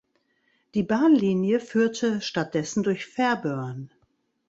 Die 0.73 0.81
Bahnlinie 0.81 1.59
führte 1.59 2.21
stattdessen 2.21 2.81
durch 2.81 3.05
Fairburn. 3.05 3.91